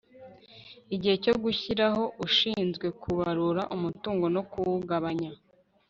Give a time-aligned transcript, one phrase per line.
[0.95, 5.31] igihe cyo gushyiraho ushinzwe kubarura umutungo no kuwugabanya